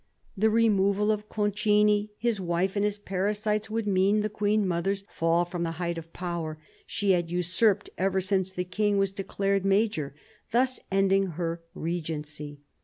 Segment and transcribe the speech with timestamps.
[0.35, 5.45] The removal of Concini, his wife and his parasites, would mean the Queen mother's fall
[5.45, 10.15] from the height of power she had usurped ever since the King was declared major,
[10.51, 12.61] thus ending her regency.